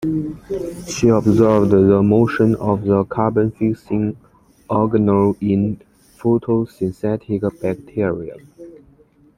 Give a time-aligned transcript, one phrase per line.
[0.87, 4.17] She observed the motion of the carbon fixing
[4.67, 5.79] organelles in
[6.17, 8.37] photosynthetic bacteria.